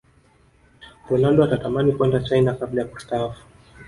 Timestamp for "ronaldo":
1.09-1.43